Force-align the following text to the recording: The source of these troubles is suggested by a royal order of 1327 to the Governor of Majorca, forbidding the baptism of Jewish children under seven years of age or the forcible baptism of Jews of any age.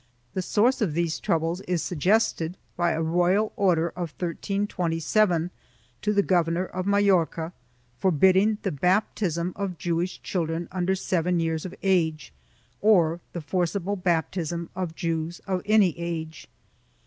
The 0.33 0.41
source 0.41 0.81
of 0.81 0.95
these 0.95 1.19
troubles 1.19 1.61
is 1.67 1.83
suggested 1.83 2.57
by 2.75 2.93
a 2.93 3.03
royal 3.03 3.53
order 3.55 3.89
of 3.89 4.13
1327 4.17 5.51
to 6.01 6.11
the 6.13 6.23
Governor 6.23 6.65
of 6.65 6.87
Majorca, 6.87 7.53
forbidding 7.99 8.57
the 8.63 8.71
baptism 8.71 9.53
of 9.55 9.77
Jewish 9.77 10.19
children 10.23 10.67
under 10.71 10.95
seven 10.95 11.39
years 11.39 11.67
of 11.67 11.75
age 11.83 12.33
or 12.81 13.19
the 13.33 13.41
forcible 13.41 13.95
baptism 13.95 14.71
of 14.75 14.95
Jews 14.95 15.39
of 15.45 15.61
any 15.65 15.93
age. 15.99 16.47